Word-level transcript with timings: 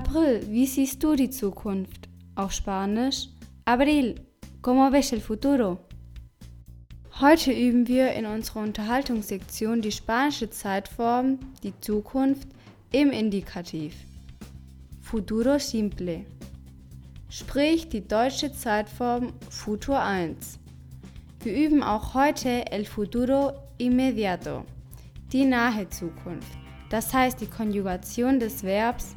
April, 0.00 0.40
wie 0.48 0.66
siehst 0.66 1.02
du 1.02 1.14
die 1.14 1.28
Zukunft? 1.28 2.08
Auf 2.34 2.52
Spanisch. 2.52 3.28
Abril, 3.66 4.14
¿cómo 4.62 4.90
ves 4.90 5.12
el 5.12 5.20
futuro? 5.20 5.76
Heute 7.20 7.52
üben 7.52 7.86
wir 7.86 8.14
in 8.14 8.24
unserer 8.24 8.60
Unterhaltungssektion 8.60 9.82
die 9.82 9.92
spanische 9.92 10.48
Zeitform, 10.48 11.38
die 11.62 11.78
Zukunft, 11.82 12.48
im 12.92 13.10
Indikativ. 13.10 13.94
Futuro 15.02 15.58
simple. 15.58 16.24
Sprich 17.28 17.90
die 17.90 18.08
deutsche 18.08 18.50
Zeitform 18.54 19.34
Futur 19.50 20.00
1. 20.00 20.58
Wir 21.42 21.66
üben 21.66 21.82
auch 21.82 22.14
heute 22.14 22.72
el 22.72 22.86
futuro 22.86 23.52
inmediato, 23.76 24.64
die 25.30 25.44
nahe 25.44 25.86
Zukunft. 25.90 26.56
Das 26.88 27.12
heißt 27.12 27.38
die 27.42 27.50
Konjugation 27.50 28.40
des 28.40 28.64
Verbs 28.64 29.14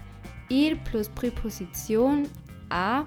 ir 0.53 0.75
plus 0.75 1.09
Präposition 1.09 2.29
a 2.69 3.05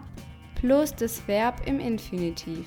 plus 0.57 0.93
das 0.95 1.27
Verb 1.29 1.55
im 1.67 1.79
Infinitiv. 1.79 2.67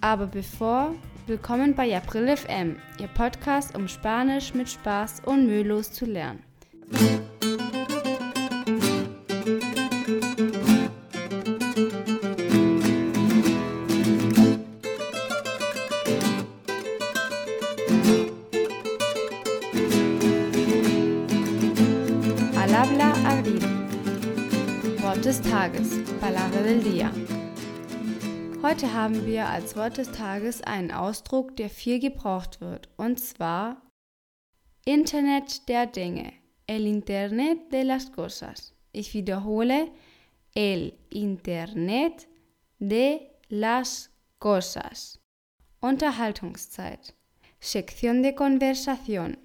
Aber 0.00 0.26
bevor, 0.26 0.94
willkommen 1.26 1.74
bei 1.74 1.96
April 1.96 2.36
FM, 2.36 2.76
Ihr 3.00 3.08
Podcast, 3.08 3.74
um 3.76 3.88
Spanisch 3.88 4.54
mit 4.54 4.68
Spaß 4.68 5.22
und 5.26 5.46
mühelos 5.46 5.90
zu 5.92 6.06
lernen. 6.06 6.44
Tages, 25.62 26.00
Palabra 26.20 26.60
del 26.60 26.82
Día. 26.82 27.12
Heute 28.62 28.92
haben 28.94 29.24
wir 29.26 29.48
als 29.48 29.76
Wort 29.76 29.96
des 29.96 30.10
Tages 30.10 30.60
einen 30.60 30.90
Ausdruck, 30.90 31.56
der 31.56 31.70
viel 31.70 32.00
gebraucht 32.00 32.60
wird, 32.60 32.88
und 32.96 33.20
zwar 33.20 33.80
Internet 34.84 35.68
der 35.68 35.86
Dinge, 35.86 36.32
el 36.66 36.84
Internet 36.84 37.72
de 37.72 37.84
las 37.84 38.10
Cosas. 38.10 38.74
Ich 38.90 39.14
wiederhole, 39.14 39.92
el 40.56 40.94
Internet 41.10 42.26
de 42.80 43.20
las 43.48 44.10
Cosas. 44.40 45.20
Unterhaltungszeit. 45.80 47.14
Sección 47.60 48.22
de 48.22 48.34
conversación. 48.34 49.36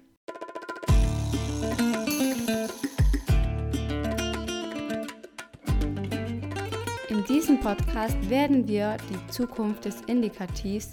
In 7.28 7.34
diesem 7.34 7.60
Podcast 7.60 8.16
werden 8.30 8.66
wir 8.66 8.96
die 9.10 9.30
Zukunft 9.30 9.84
des 9.84 10.00
Indikativs 10.02 10.92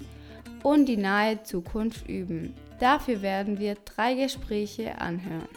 und 0.64 0.86
die 0.86 0.98
nahe 0.98 1.42
Zukunft 1.44 2.10
üben. 2.10 2.54
Dafür 2.78 3.22
werden 3.22 3.58
wir 3.58 3.76
drei 3.86 4.16
Gespräche 4.16 5.00
anhören. 5.00 5.48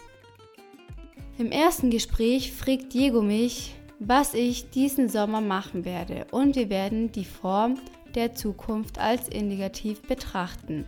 Im 1.37 1.51
ersten 1.51 1.91
Gespräch 1.91 2.53
fragt 2.53 2.95
Diego 2.95 3.23
mich, 3.23 3.75
was 3.99 4.35
ich 4.35 4.71
diesen 4.71 5.09
Sommer 5.09 5.41
machen 5.41 5.85
werde 5.85 6.27
und 6.31 6.55
wir 6.55 6.71
werden 6.71 7.11
die 7.11 7.25
Form 7.25 7.75
der 8.15 8.35
Zukunft 8.35 9.01
als 9.01 9.29
Indikativ 9.29 10.03
betrachten. 10.03 10.85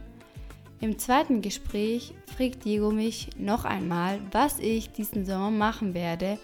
Im 0.81 0.98
zweiten 0.98 1.43
Gespräch 1.43 2.14
fragt 2.26 2.64
Diego 2.64 2.93
mich 2.93 3.31
noch 3.37 3.64
einmal, 3.64 4.20
was 4.31 4.60
ich 4.60 4.93
diesen 4.93 5.26
Sommer 5.26 5.50
machen 5.50 5.94
werde 5.94 6.38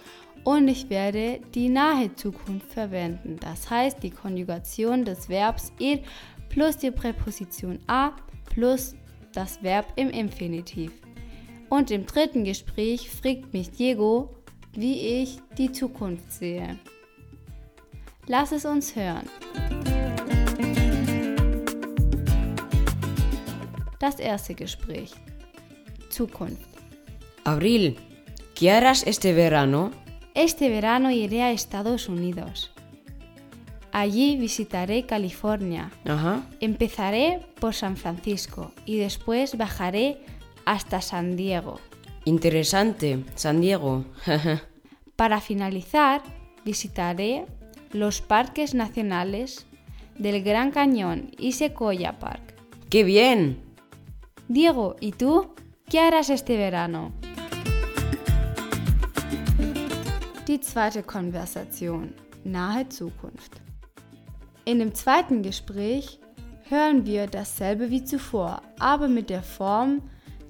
und 0.47 0.69
ich 0.69 0.89
werde 0.89 1.41
die 1.53 1.67
nahe 1.67 2.15
Zukunft 2.15 2.71
verwenden. 2.71 3.35
Das 3.41 3.69
heißt 3.69 4.01
die 4.01 4.11
Konjugation 4.11 5.03
des 5.03 5.27
Verbs 5.27 5.73
ir 5.77 5.99
plus 6.47 6.77
die 6.77 6.89
Präposition 6.89 7.79
a 7.87 8.13
plus 8.45 8.95
das 9.33 9.61
Verb 9.61 9.91
im 9.97 10.09
Infinitiv. 10.09 10.93
Und 11.67 11.91
im 11.91 12.05
dritten 12.05 12.45
Gespräch 12.45 13.09
fragt 13.09 13.51
mich 13.51 13.71
Diego, 13.71 14.37
wie 14.71 15.21
ich 15.21 15.39
die 15.57 15.69
Zukunft 15.73 16.31
sehe. 16.31 16.79
Lass 18.27 18.53
es 18.53 18.63
uns 18.63 18.95
hören. 18.95 19.27
Das 23.99 24.17
erste 24.17 24.55
Gespräch. 24.55 25.11
Zukunft. 26.09 26.69
Abril, 27.43 27.97
¿qué 28.55 28.71
harás 28.71 29.03
este 29.03 29.35
verano? 29.35 29.91
Este 30.37 30.69
verano 30.69 31.09
iré 31.09 31.41
a 31.41 31.51
Estados 31.51 32.09
Unidos. 32.09 32.69
Allí 33.91 34.37
visitaré 34.37 35.07
California. 35.07 35.89
Ajá. 36.05 36.43
Empezaré 36.59 37.39
por 37.59 37.73
San 37.73 37.97
Francisco 37.97 38.71
y 38.85 38.97
después 38.97 39.57
bajaré 39.57 40.19
hasta 40.63 41.01
San 41.01 41.35
Diego. 41.37 41.79
Interesante, 42.23 43.25
San 43.33 43.61
Diego. 43.61 44.05
Para 45.15 45.41
finalizar, 45.41 46.21
visitaré 46.63 47.47
los 47.91 48.21
parques 48.21 48.75
nacionales 48.75 49.65
del 50.19 50.43
Gran 50.43 50.69
Cañón 50.69 51.31
y 51.39 51.53
Sequoia 51.53 52.19
Park. 52.19 52.53
¡Qué 52.91 53.03
bien! 53.03 53.59
Diego, 54.47 54.97
¿y 54.99 55.13
tú? 55.13 55.55
¿Qué 55.89 55.99
harás 55.99 56.29
este 56.29 56.57
verano? 56.57 57.11
Die 60.47 60.61
zweite 60.61 61.03
Konversation. 61.03 62.13
Nahe 62.45 62.87
Zukunft. 62.87 63.61
In 64.63 64.79
dem 64.79 64.95
zweiten 64.95 65.43
Gespräch 65.43 66.19
hören 66.69 67.05
wir 67.05 67.27
dasselbe 67.27 67.89
wie 67.89 68.05
zuvor, 68.05 68.61
aber 68.79 69.09
mit 69.09 69.29
der 69.29 69.43
Form 69.43 70.01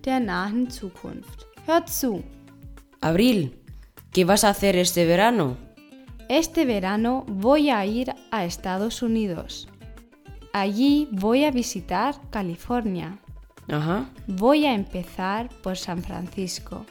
der 0.05 0.19
nahen 0.19 0.69
Zukunft. 0.69 1.47
Hört 1.65 1.89
zu. 1.89 2.23
Abril, 3.01 3.59
¿qué 4.13 4.23
vas 4.23 4.43
a 4.43 4.49
hacer 4.49 4.75
este 4.75 5.07
verano? 5.07 5.57
Este 6.29 6.65
verano 6.67 7.25
voy 7.27 7.71
a 7.71 7.83
ir 7.83 8.13
a 8.29 8.45
Estados 8.45 9.01
Unidos. 9.01 9.67
Allí 10.53 11.07
voy 11.11 11.43
a 11.43 11.49
visitar 11.49 12.13
California. 12.29 13.17
Ajá. 13.67 14.11
Voy 14.27 14.67
a 14.67 14.75
empezar 14.75 15.49
por 15.63 15.75
San 15.75 16.03
Francisco 16.03 16.85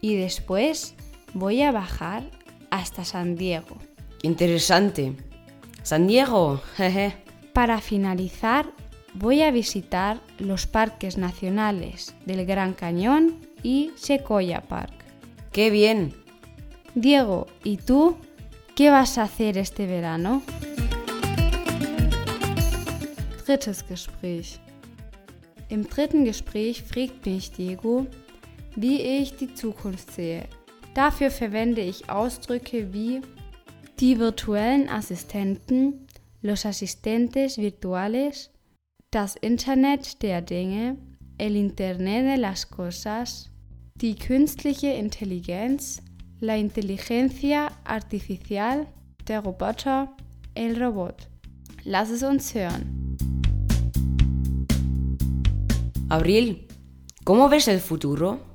y 0.00 0.16
después 0.16 0.96
voy 1.34 1.62
a 1.62 1.70
bajar 1.70 2.24
hasta 2.70 3.04
San 3.04 3.36
Diego. 3.36 3.76
Interesante. 4.22 5.14
San 5.82 6.06
Diego. 6.06 6.60
Jeje. 6.76 7.14
Para 7.52 7.80
finalizar, 7.80 8.66
voy 9.14 9.42
a 9.42 9.50
visitar 9.50 10.20
los 10.38 10.66
parques 10.66 11.18
nacionales 11.18 12.14
del 12.26 12.44
Gran 12.46 12.74
Cañón 12.74 13.40
y 13.62 13.90
Sequoia 13.96 14.60
Park. 14.60 14.92
¡Qué 15.52 15.70
bien! 15.70 16.14
Diego, 16.94 17.46
¿y 17.64 17.76
tú 17.76 18.16
qué 18.74 18.90
vas 18.90 19.18
a 19.18 19.24
hacer 19.24 19.58
este 19.58 19.86
verano? 19.86 20.42
Drittes 23.46 23.82
Gespräch. 23.82 24.60
Im 25.70 25.84
dritten 25.84 26.24
Gespräch 26.24 26.82
fragt 26.82 27.26
mich 27.26 27.50
Diego, 27.52 28.06
wie 28.76 29.20
ich 29.20 29.36
die 29.36 29.54
Zukunft 29.54 30.10
sehe. 30.12 30.48
Dafür 30.98 31.30
verwende 31.30 31.80
ich 31.80 32.10
Ausdrücke 32.10 32.92
wie 32.92 33.20
die 34.00 34.18
virtuellen 34.18 34.88
Assistenten, 34.88 36.08
los 36.42 36.66
asistentes 36.66 37.56
virtuales, 37.56 38.50
das 39.12 39.36
Internet 39.36 40.20
der 40.24 40.42
Dinge, 40.42 40.96
el 41.38 41.54
Internet 41.54 42.26
de 42.26 42.34
las 42.34 42.68
Cosas, 42.68 43.48
die 43.94 44.16
künstliche 44.16 44.88
Intelligenz, 44.88 46.02
la 46.40 46.56
inteligencia 46.56 47.70
artificial, 47.84 48.88
der 49.28 49.44
Roboter, 49.44 50.08
el 50.56 50.82
Robot. 50.82 51.28
Lass 51.84 52.10
es 52.10 52.24
uns 52.24 52.52
hören. 52.56 53.16
Abril, 56.08 56.66
¿cómo 57.22 57.48
ves 57.48 57.68
el 57.68 57.78
futuro? 57.78 58.47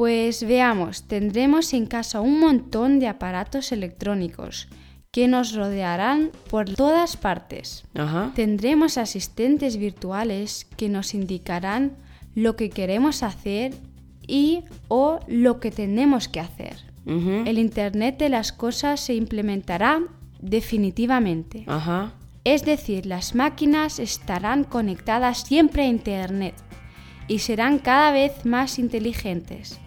Pues 0.00 0.44
veamos, 0.44 1.02
tendremos 1.02 1.74
en 1.74 1.84
casa 1.84 2.22
un 2.22 2.40
montón 2.40 3.00
de 3.00 3.06
aparatos 3.06 3.70
electrónicos 3.70 4.66
que 5.10 5.28
nos 5.28 5.52
rodearán 5.52 6.30
por 6.48 6.70
todas 6.72 7.18
partes. 7.18 7.84
Ajá. 7.92 8.32
Tendremos 8.34 8.96
asistentes 8.96 9.76
virtuales 9.76 10.66
que 10.78 10.88
nos 10.88 11.12
indicarán 11.12 11.98
lo 12.34 12.56
que 12.56 12.70
queremos 12.70 13.22
hacer 13.22 13.74
y 14.26 14.64
o 14.88 15.20
lo 15.28 15.60
que 15.60 15.70
tenemos 15.70 16.28
que 16.28 16.40
hacer. 16.40 16.78
El 17.04 17.58
Internet 17.58 18.16
de 18.16 18.30
las 18.30 18.52
Cosas 18.52 19.00
se 19.00 19.12
implementará 19.12 20.00
definitivamente. 20.40 21.64
Ajá. 21.66 22.14
Es 22.44 22.64
decir, 22.64 23.04
las 23.04 23.34
máquinas 23.34 23.98
estarán 23.98 24.64
conectadas 24.64 25.42
siempre 25.42 25.82
a 25.82 25.88
Internet 25.88 26.54
y 27.28 27.40
serán 27.40 27.78
cada 27.78 28.12
vez 28.12 28.46
más 28.46 28.78
inteligentes. 28.78 29.78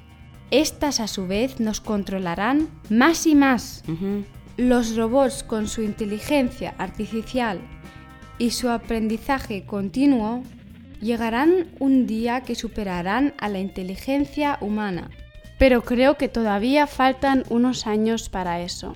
Estas 0.52 1.00
a 1.00 1.08
su 1.08 1.28
vez 1.28 1.60
nos 1.60 1.82
controlarán 1.82 2.70
más 2.90 3.26
y 3.26 3.36
más. 3.36 3.84
Los 4.58 4.96
robots 4.96 5.44
con 5.44 5.68
su 5.68 5.82
inteligencia 5.82 6.76
artificial 6.78 7.60
y 8.38 8.52
su 8.52 8.70
aprendizaje 8.70 9.66
continuo 9.66 10.44
llegarán 11.02 11.68
un 11.80 12.08
día 12.08 12.42
que 12.42 12.56
superarán 12.56 13.34
a 13.40 13.50
la 13.50 13.60
inteligencia 13.60 14.58
humana. 14.62 15.10
Pero 15.60 15.84
creo 15.84 16.18
que 16.18 16.30
todavía 16.30 16.88
faltan 16.88 17.44
unos 17.50 17.88
años 17.88 18.30
para 18.30 18.62
eso. 18.62 18.96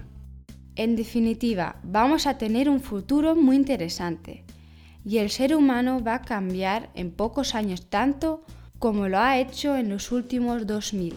En 0.76 0.96
definitiva, 0.96 1.78
vamos 1.84 2.28
a 2.28 2.38
tener 2.38 2.70
un 2.70 2.82
futuro 2.82 3.36
muy 3.36 3.56
interesante 3.56 4.46
y 5.04 5.18
el 5.18 5.30
ser 5.30 5.56
humano 5.56 6.04
va 6.04 6.16
a 6.16 6.22
cambiar 6.22 6.90
en 6.94 7.12
pocos 7.12 7.56
años 7.56 7.90
tanto 7.90 8.44
como 8.78 9.08
lo 9.08 9.18
ha 9.18 9.40
hecho 9.40 9.76
en 9.76 9.90
los 9.90 10.12
últimos 10.12 10.68
2000. 10.68 11.16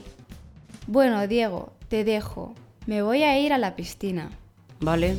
Bueno, 0.87 1.27
Diego, 1.27 1.73
te 1.89 2.05
dejo. 2.05 2.55
Me 2.87 3.03
voy 3.03 3.23
a 3.23 3.39
ir 3.39 3.53
a 3.53 3.59
la 3.59 3.77
piscina. 3.77 4.31
Vale. 4.81 5.17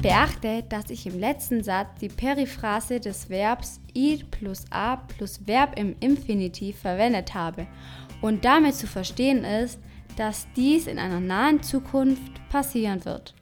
Beachte, 0.00 0.62
dass 0.68 0.90
ich 0.90 1.06
im 1.06 1.18
letzten 1.18 1.64
Satz 1.64 1.98
die 2.00 2.08
Periphrase 2.08 3.00
des 3.00 3.28
Verbs 3.28 3.80
ir 3.94 4.24
plus 4.30 4.64
a 4.70 4.96
plus 4.96 5.40
Verb 5.44 5.76
im 5.76 5.96
Infinitiv 5.98 6.78
verwendet 6.78 7.34
habe 7.34 7.66
und 8.22 8.44
damit 8.44 8.76
zu 8.76 8.86
verstehen 8.86 9.44
ist, 9.44 9.80
dass 10.16 10.46
dies 10.54 10.86
in 10.86 10.98
einer 10.98 11.20
nahen 11.20 11.62
Zukunft 11.62 12.32
passieren 12.48 13.04
wird. 13.04 13.34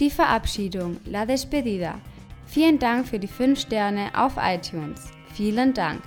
Die 0.00 0.10
Verabschiedung, 0.10 0.96
la 1.04 1.26
despedida. 1.26 2.00
Vielen 2.46 2.78
Dank 2.78 3.08
für 3.08 3.18
die 3.18 3.26
5 3.26 3.58
Sterne 3.58 4.12
auf 4.14 4.34
iTunes. 4.38 5.10
Vielen 5.32 5.74
Dank. 5.74 6.02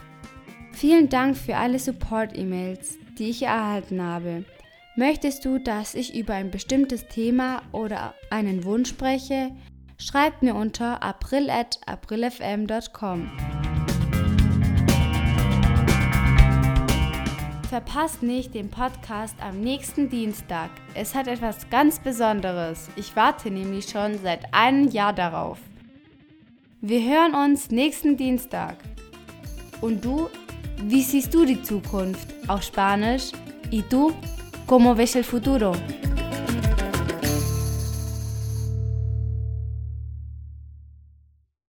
Vielen 0.72 1.10
Dank 1.10 1.36
für 1.36 1.58
alle 1.58 1.80
Support-E-Mails, 1.80 2.98
die 3.18 3.32
ich 3.32 3.44
erhalten 3.44 4.02
habe. 4.02 4.46
Möchtest 4.96 5.44
du, 5.46 5.60
dass 5.60 5.96
ich 5.96 6.16
über 6.16 6.34
ein 6.34 6.52
bestimmtes 6.52 7.08
Thema 7.08 7.64
oder 7.72 8.14
einen 8.30 8.64
Wunsch 8.64 8.90
spreche? 8.90 9.52
Schreibt 9.98 10.44
mir 10.44 10.56
unter 10.56 11.04
april.aprilfm.com. 11.04 13.32
Verpasst 17.70 18.24
nicht 18.24 18.54
den 18.54 18.70
Podcast 18.70 19.36
am 19.42 19.60
nächsten 19.60 20.10
Dienstag. 20.10 20.70
Es 20.94 21.14
hat 21.14 21.28
etwas 21.28 21.70
ganz 21.70 22.00
Besonderes. 22.00 22.90
Ich 22.96 23.16
warte 23.16 23.52
nämlich 23.52 23.90
schon 23.90 24.18
seit 24.20 24.54
einem 24.54 24.88
Jahr 24.88 25.14
darauf. 25.14 25.60
Wir 26.82 27.02
hören 27.02 27.34
uns 27.34 27.72
nächsten 27.72 28.18
Dienstag. 28.18 28.78
Und 29.82 30.06
du, 30.06 30.30
wie 30.84 31.02
siehst 31.02 31.34
du 31.34 31.44
die 31.44 31.64
Zukunft 31.64 32.28
auf 32.48 32.62
Spanisch? 32.62 33.32
¿Y 33.72 33.82
tú, 33.82 34.14
cómo 34.68 34.96
ves 34.96 35.16
el 35.16 35.24
futuro? 35.24 35.72